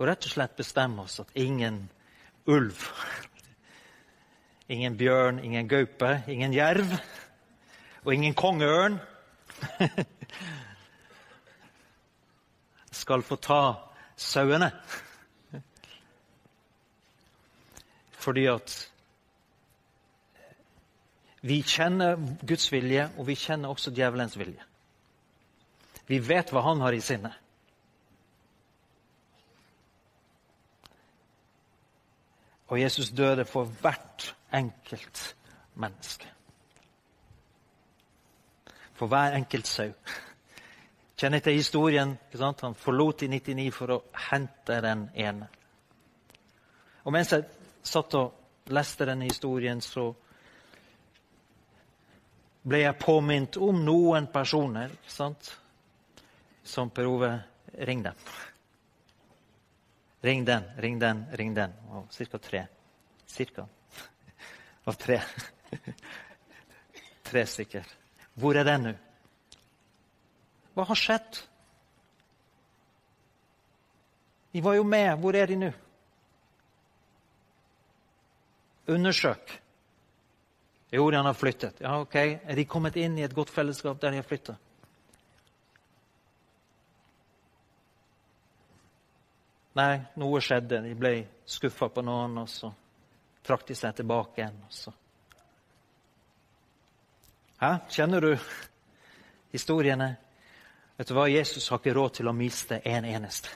[0.00, 1.84] Og rett og slett bestemme oss at ingen
[2.50, 2.80] ulv,
[4.72, 6.96] ingen bjørn, ingen gaupe, ingen jerv
[8.02, 8.98] og ingen kongeørn
[13.02, 13.91] skal få ta
[14.22, 14.70] sauene.
[18.22, 18.74] Fordi at
[21.42, 24.62] vi kjenner Guds vilje, og vi kjenner også djevelens vilje.
[26.06, 27.34] Vi vet hva han har i sinnet.
[32.72, 35.34] Og Jesus døde for hvert enkelt
[35.74, 36.30] menneske.
[38.94, 39.90] For hver enkelt sau.
[41.22, 42.16] Kjenner til historien.
[42.34, 43.96] Han forlot de 99 for å
[44.30, 45.46] hente den ene.
[47.06, 47.44] Og mens jeg
[47.86, 50.08] satt og leste denne historien, så
[52.66, 55.52] ble jeg påminnet om noen personer sant?
[56.62, 57.30] som Per Ove
[57.86, 58.18] Ring dem.
[60.22, 61.78] Ring den, ring den, ring den.
[61.90, 62.66] Og cirka tre.
[63.26, 63.68] Cirka.
[64.90, 65.20] Av tre.
[67.30, 67.86] tre stykker.
[68.34, 68.94] Hvor er den nå?
[70.74, 71.40] Hva har skjedd?
[74.52, 75.10] De var jo med.
[75.20, 75.70] Hvor er de nå?
[78.92, 79.58] Undersøk.
[80.92, 81.80] Jo, de har flyttet.
[81.80, 82.16] Ja, ok.
[82.16, 84.56] Er de kommet inn i et godt fellesskap der de har flyttet?
[89.78, 90.82] Nei, noe skjedde.
[90.84, 91.14] De ble
[91.48, 92.68] skuffa på noen, og så
[93.46, 94.58] trakk de seg tilbake igjen.
[94.66, 94.92] Og så.
[97.62, 97.72] Hæ?
[97.88, 98.32] Kjenner du
[99.54, 100.10] historiene?
[101.02, 101.24] Vet du hva?
[101.26, 103.50] Jesus har ikke råd til å miste en eneste.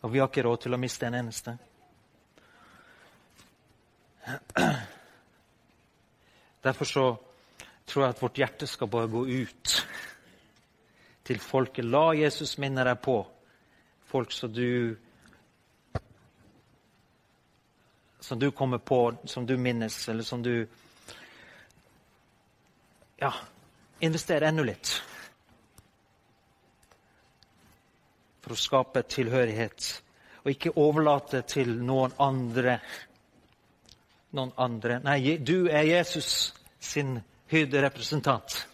[0.00, 1.52] Og vi har ikke råd til å miste en eneste.
[6.64, 7.04] Derfor så
[7.84, 9.76] tror jeg at vårt hjerte skal bare gå ut
[11.28, 11.84] til folket.
[11.84, 13.20] La Jesus minne deg på
[14.08, 14.96] folk som du
[18.20, 20.64] Som du kommer på, som du minnes, eller som du
[23.20, 23.32] Ja,
[24.00, 24.94] investere enda litt.
[28.40, 29.92] For å skape tilhørighet,
[30.40, 32.78] og ikke overlate til noen andre
[34.36, 35.00] noen andre.
[35.04, 37.18] Nei, du er Jesus sin
[37.50, 38.66] hyrderepresentant.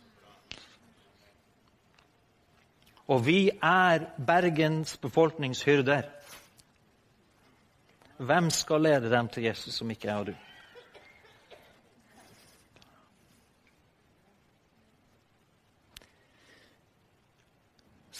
[3.06, 6.08] Og vi er Bergens befolkningshyrder.
[8.16, 10.45] Hvem skal lede dem til Jesus som ikke jeg og du?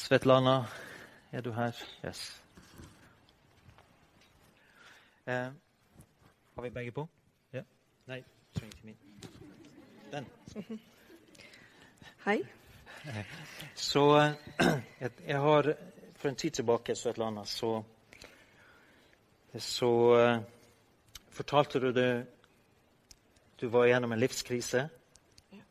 [0.06, 0.64] Svetlana,
[1.32, 1.72] er du her?
[2.04, 2.42] Yes.
[5.26, 5.34] Eh,
[6.54, 7.08] har vi begge på?
[7.52, 7.62] Ja?
[8.06, 8.20] Nei,
[8.54, 8.96] trenger ikke min.
[10.12, 10.28] Den.
[12.24, 12.38] Hei.
[13.74, 14.78] Så eh,
[15.26, 15.74] jeg, har
[16.14, 17.82] For en tid tilbake, Svetlana, så
[19.58, 20.40] Så eh,
[21.28, 22.26] fortalte du det
[23.60, 24.88] Du var gjennom en livskrise.
[25.52, 25.62] Ja.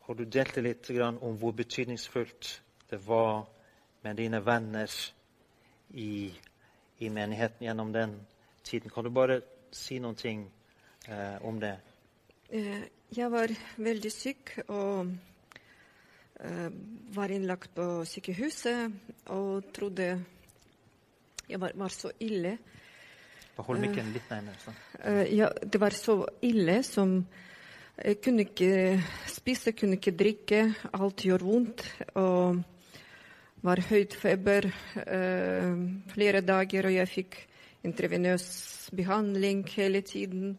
[0.00, 2.62] Og du delte litt grann om hvor betydningsfullt
[2.92, 3.46] det var
[4.04, 4.90] med dine venner
[5.96, 6.28] i,
[6.98, 8.18] i menigheten gjennom den
[8.64, 8.90] tiden.
[8.92, 9.40] Kan du bare
[9.72, 10.42] si noen ting
[11.08, 11.76] eh, om det?
[12.52, 12.82] Eh,
[13.12, 15.08] Jeg var veldig syk og
[16.40, 16.68] eh,
[17.16, 18.92] var innlagt på sykehuset
[19.32, 20.10] og trodde
[21.48, 22.58] jeg var, var så ille.
[23.56, 24.74] Hold mikken litt nærmere.
[25.00, 27.22] Eh, Ja, det var så ille som
[28.02, 30.60] jeg kunne ikke spise, kunne ikke drikke.
[30.96, 31.82] Alt gjør vondt.
[32.16, 32.62] Og
[33.62, 34.66] var høyt feber
[35.06, 35.74] eh,
[36.12, 37.38] flere dager, og jeg fikk
[37.86, 38.46] intravenøs
[38.94, 40.56] behandling hele tiden.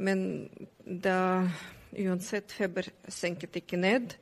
[0.00, 0.48] Men
[0.84, 1.44] da
[1.92, 4.14] uansett feber senket ikke ned.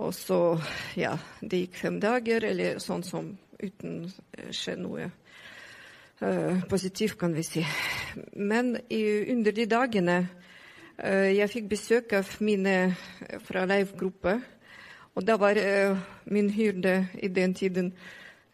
[0.00, 0.58] Og så,
[0.96, 4.02] ja, det gikk fem dager, eller sånn som uten
[4.36, 7.64] eh, skje noe eh, positivt, kan vi si.
[8.36, 12.76] Men i, under de dagene eh, jeg fikk besøk av mine
[13.48, 14.36] fra Leif-gruppe,
[15.16, 15.96] og da var uh,
[16.28, 17.92] min hyrde i den tiden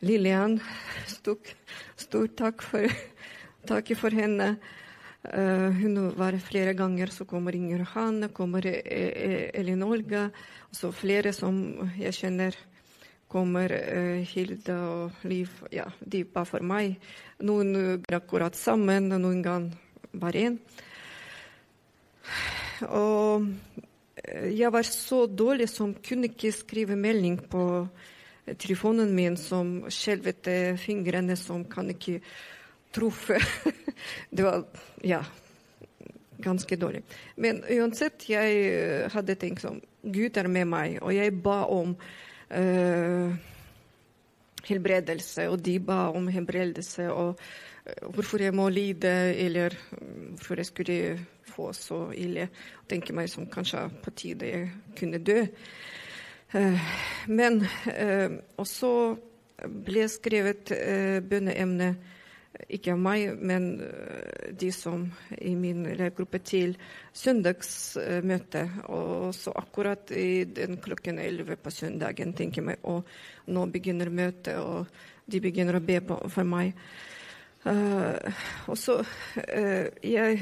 [0.01, 0.61] Lillian.
[1.07, 1.55] stort
[1.97, 2.87] stor takk for,
[3.71, 4.57] takk for henne.
[5.23, 10.31] Uh, hun var flere ganger, så kommer Inger Hanne, kommer eh, Elin Olga,
[10.71, 12.57] og så flere som jeg kjenner
[13.29, 15.51] kommer uh, Hilda og Liv.
[15.73, 16.99] Ja, de ba for meg.
[17.43, 19.79] Noen går akkurat sammen, noen ganger
[20.13, 20.59] bare én.
[22.91, 23.47] Og
[24.53, 27.63] jeg var så dårlig som kunne ikke skrive melding på
[28.61, 32.19] telefonen min som skjelvete fingrene som kan ikke
[32.93, 33.39] truffe.
[34.31, 34.67] Det var
[35.07, 35.23] ja,
[36.43, 37.03] ganske dårlig.
[37.37, 41.93] Men uansett, jeg eh, hadde tenkt som Gud er med meg, og jeg ba om
[41.95, 43.35] uh,
[44.67, 47.07] helbredelse, og de ba om helbredelse.
[47.13, 50.99] og uh, Hvorfor jeg må lide, eller hvorfor jeg skulle
[51.53, 52.49] få så ille.
[52.89, 55.47] tenker tenke meg som kanskje på tide jeg kunne dø.
[56.53, 56.81] Eh,
[57.27, 58.93] men eh, Og så
[59.63, 61.95] ble skrevet eh, bønneemne,
[62.69, 63.67] ikke av meg, men
[64.61, 65.07] de som
[65.41, 66.75] i min elevgruppe til
[67.17, 68.65] søndagsmøte.
[68.93, 73.09] Og så akkurat i den klokken 11 på søndagen tenker jeg meg og
[73.49, 74.87] nå begynner møtet, og
[75.25, 76.77] de begynner å be for meg.
[77.63, 78.33] Eh,
[78.67, 80.39] og så uh, jeg,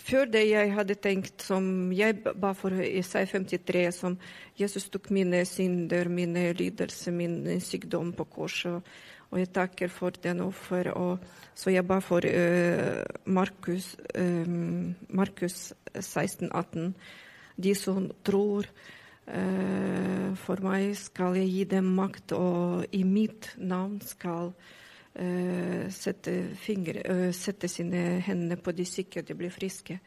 [0.00, 4.16] Før det jeg hadde tenkt som jeg ba for Isai 53, som
[4.56, 8.94] Jesus tok mine synder, mine lidelser, min sykdom på korset.
[9.30, 10.90] Og jeg takker for den offer.
[10.96, 11.18] Og
[11.54, 16.94] så jeg ba for uh, Markus, um, Markus 16, 18.
[17.56, 18.66] De som tror
[19.28, 24.72] uh, for meg, skal jeg gi dem makt, og i mitt navn skal uh,
[25.94, 29.98] sette, fingre, uh, sette sine hender på de syke, og de blir friske.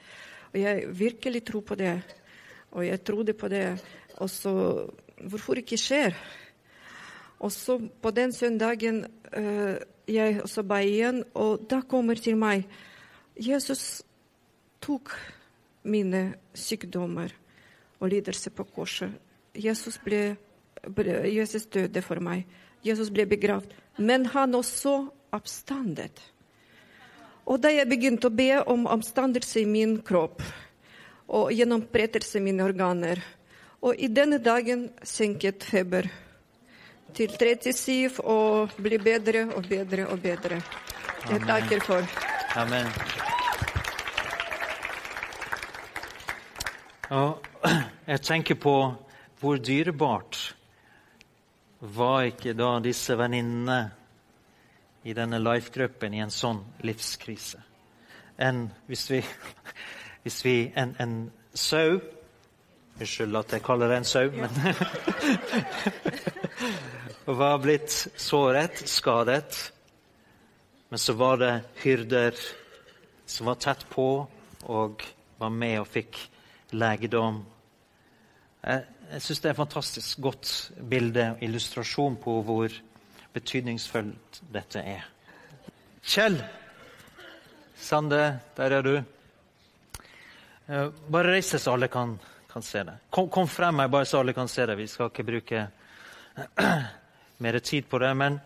[0.52, 1.94] Og jeg virkelig tror på det.
[2.72, 3.68] Og jeg trodde på det.
[4.18, 4.54] Og så
[5.18, 6.14] Hvorfor ikke skjer?
[7.40, 9.00] Og så på den søndagen
[9.38, 9.76] uh,
[10.08, 12.68] jeg også ba igjen, og da kommer til meg
[13.38, 14.04] Jesus
[14.82, 15.12] tok
[15.84, 17.34] mine sykdommer
[18.00, 19.12] og lidelser på korset.
[19.58, 20.38] Jesus, ble,
[20.96, 22.46] ble, Jesus døde for meg.
[22.88, 23.74] Jesus ble begravd.
[23.98, 25.00] Men han også
[25.36, 26.22] oppstandet.
[27.48, 30.44] Og da jeg begynte å be om oppstandelse i min kropp
[31.28, 33.22] og gjennomprettelse i mine organer,
[33.84, 36.08] og i denne dagen senket feber
[37.16, 40.60] til 37 og bli bedre og bedre og bedre.
[41.30, 42.04] Jeg takker for.
[42.58, 42.88] Amen.
[47.10, 47.44] Og
[48.12, 48.76] jeg tenker på
[49.40, 50.57] hvor dyrebart
[51.80, 53.80] var ikke da disse venninnene
[55.08, 57.62] i denne life-gruppen i en sånn livskrise.
[58.38, 59.22] Enn hvis vi,
[60.24, 61.18] hvis vi en, en
[61.54, 62.00] sau
[62.98, 64.50] Unnskyld at jeg kaller det en sau, men
[67.38, 69.60] var blitt såret, skadet.
[70.90, 71.52] Men så var det
[71.84, 72.34] hyrder
[73.30, 74.08] som var tett på
[74.66, 75.06] og
[75.38, 76.18] var med og fikk
[76.74, 77.44] legedom.
[78.64, 80.54] Jeg, jeg syns det er et fantastisk godt
[80.90, 82.74] bilde og illustrasjon på hvor
[83.34, 85.06] betydningsfullt dette er.
[86.04, 86.40] Kjell
[87.78, 88.96] Sande, der er du.
[90.68, 92.16] Eh, bare reis deg så alle kan,
[92.50, 92.96] kan se det.
[93.14, 94.76] Kom, kom, frem her, bare så alle kan se det.
[94.80, 95.68] Vi skal ikke bruke
[97.46, 98.10] mer tid på det.
[98.18, 98.40] Men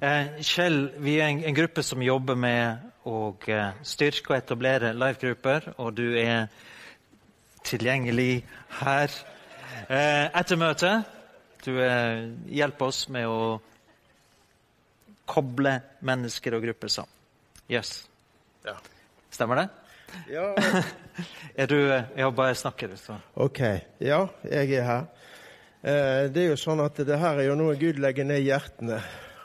[0.00, 4.94] eh, Kjell, vi er en, en, gruppe som jobber med å eh, styrke og etablere
[4.96, 5.74] live-grupper.
[5.76, 6.48] Og du er
[7.64, 8.44] tilgjengelig
[8.80, 9.10] her
[9.88, 11.14] eh, etter møtet.
[11.64, 13.38] Du eh, hjelper oss med å
[15.28, 17.14] koble mennesker og grupper sammen.
[17.72, 18.02] Yes.
[18.66, 18.76] Ja.
[19.32, 19.68] Stemmer det?
[20.30, 20.50] Ja.
[21.60, 23.16] er du eh, Ja, bare snakker du, så.
[23.34, 23.60] OK.
[24.04, 25.06] Ja, jeg er her.
[25.84, 28.50] Eh, det er jo sånn at det her er jo noe Gud legger ned i
[28.50, 29.00] hjertene.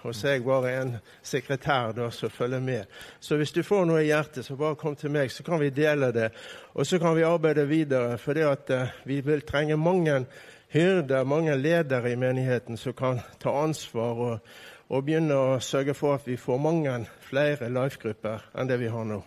[0.08, 0.94] Og så er jeg bare en
[1.24, 2.86] sekretær da, som følger med.
[3.20, 5.70] Så hvis du får noe i hjertet, så bare kom til meg, så kan vi
[5.76, 6.30] dele det.
[6.74, 8.18] Og så kan vi arbeide videre.
[8.18, 10.24] For det at uh, vi vil trenge mange
[10.72, 14.50] hyrder, mange ledere i menigheten som kan ta ansvar og,
[14.90, 16.96] og begynne å sørge for at vi får mange
[17.30, 19.22] flere life-grupper enn det vi har nå.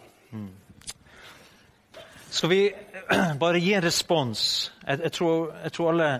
[2.32, 2.62] Skal vi
[3.42, 4.72] bare gi en respons?
[4.86, 6.12] Jeg, jeg, tror, jeg tror alle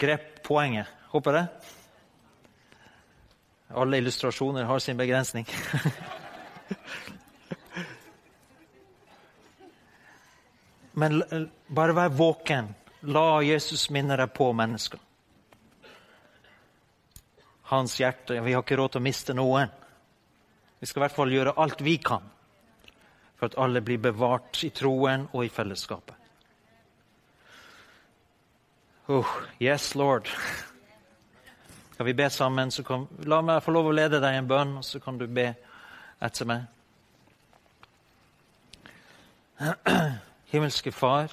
[0.00, 0.86] grep poenget.
[1.12, 1.44] Håper det.
[3.68, 5.46] Alle illustrasjoner har sin begrensning.
[10.92, 11.22] Men
[11.66, 12.74] bare vær våken.
[13.00, 15.00] La Jesus minne deg på mennesker.
[17.68, 18.40] Hans hjerte.
[18.40, 19.68] Vi har ikke råd til å miste noen.
[20.80, 22.24] Vi skal i hvert fall gjøre alt vi kan
[23.38, 26.16] for at alle blir bevart i troen og i fellesskapet.
[29.08, 29.28] Oh,
[29.60, 30.28] yes, Lord.
[31.98, 34.46] Skal vi be sammen, så kan, la meg få lov å lede deg i en
[34.46, 35.48] bønn, og så kan du be
[36.22, 36.60] etter meg.
[40.52, 41.32] Himmelske Far.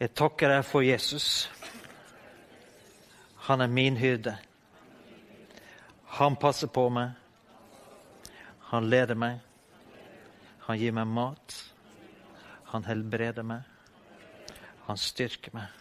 [0.00, 1.50] Jeg takker deg for Jesus.
[3.50, 4.32] Han er min hyrde.
[6.16, 7.12] Han passer på meg.
[8.70, 9.44] Han leder meg.
[10.64, 11.58] Han gir meg mat.
[12.72, 13.68] Han helbreder meg.
[14.88, 15.76] Han styrker meg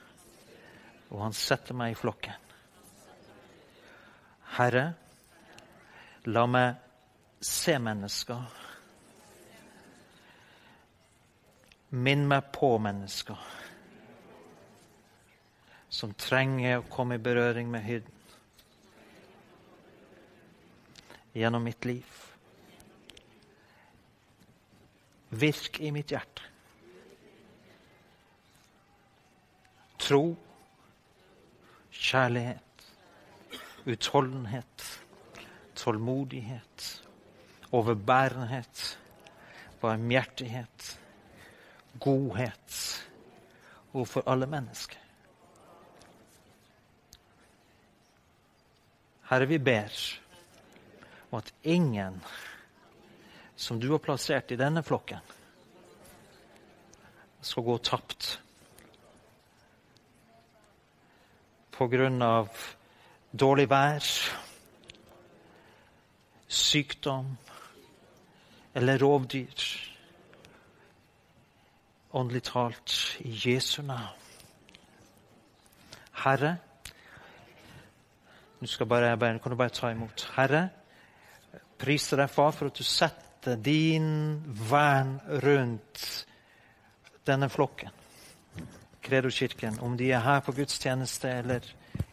[1.09, 2.47] og han setter meg i flokken.
[4.57, 4.85] Herre,
[6.29, 8.57] la meg se mennesker.
[11.89, 13.47] Minn meg på mennesker
[15.89, 18.17] som trenger å komme i berøring med hyrden
[21.33, 22.05] gjennom mitt liv.
[25.29, 26.45] Virk i mitt hjerte.
[29.99, 30.23] Tro
[31.99, 32.85] kjærlighet,
[33.85, 34.85] utholdenhet,
[35.75, 37.03] tålmodighet,
[37.71, 38.99] overbærenhet,
[39.81, 40.99] barmhjertighet,
[41.99, 43.05] godhet
[43.93, 44.97] overfor alle mennesker.
[49.29, 49.93] Herre, vi ber
[51.31, 52.21] om at ingen
[53.55, 55.19] som du har plassert i denne flokken,
[57.41, 58.39] skal gå tapt
[61.79, 62.45] pga.
[63.31, 64.05] dårlig vær,
[66.47, 67.37] sykdom
[68.75, 69.67] eller rovdyr.
[72.11, 74.17] Åndelig talt i Jesu navn.
[76.23, 76.57] Herre,
[78.59, 80.25] nå skal bare, bare, kan du bare ta imot.
[80.35, 80.63] Herre,
[81.79, 86.25] priser deg, far, for at du setter din vern rundt
[87.27, 87.98] denne flokken.
[89.01, 91.65] Kredo-kirken, om de er her på gudstjeneste eller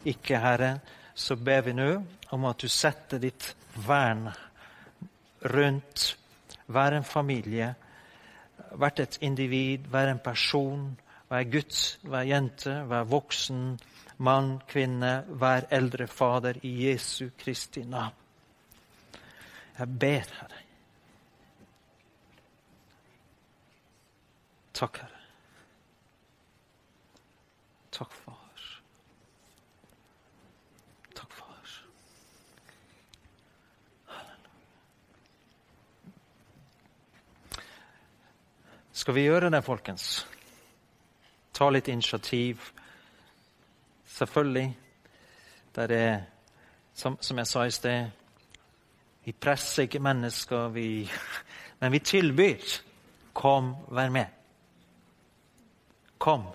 [0.04, 0.78] ikke, Herre,
[1.14, 1.90] så ber vi nå
[2.34, 3.54] om at du setter ditt
[3.86, 4.28] vern
[5.54, 6.16] rundt
[6.66, 7.74] hver en familie,
[8.76, 10.88] hvert et individ, hver en person,
[11.28, 13.78] hver gutt, hver jente, hver voksen,
[14.18, 18.14] mann, kvinne, hver eldre fader, i Jesu Kristi navn.
[19.78, 20.62] Jeg ber, Herre.
[24.72, 25.22] Takk, Herre.
[27.90, 28.80] Takk, far.
[31.14, 31.56] Takk, far.
[38.96, 40.26] Skal vi gjøre det, folkens?
[41.52, 42.62] Ta litt initiativ.
[44.08, 44.78] Selvfølgelig.
[45.76, 46.22] Der er,
[46.94, 48.06] som, som jeg sa i sted
[49.26, 51.10] Vi presser ikke mennesker, vi,
[51.80, 52.64] men vi tilbyr.
[53.36, 54.32] Kom, vær med.
[56.18, 56.48] Kom.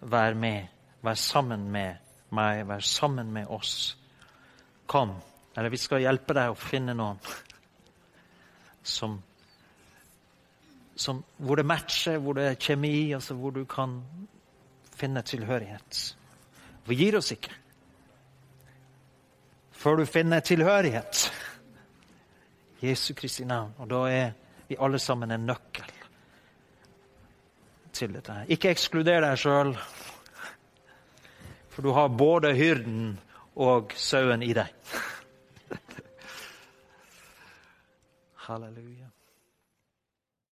[0.00, 0.72] Vær med.
[1.02, 2.64] Vær sammen med meg.
[2.68, 3.98] Vær sammen med oss.
[4.86, 5.18] kom.
[5.56, 7.18] Eller vi skal hjelpe deg å finne noen
[8.96, 9.20] som,
[10.98, 14.00] som Hvor det matcher, hvor det er kjemi, altså hvor du kan
[14.98, 16.16] finne tilhørighet.
[16.88, 17.54] Vi gir oss ikke
[19.78, 21.32] før du finner tilhørighet.
[22.82, 23.74] Jesu Kristi navn.
[23.78, 24.30] Og da er
[24.68, 25.92] vi alle sammen en nøkkel
[27.92, 28.34] til dette.
[28.48, 29.72] Ikke ekskluder deg sjøl,
[31.68, 33.18] for du har både hyrden
[33.58, 34.74] og sauen i deg.
[38.48, 39.07] Halleluja.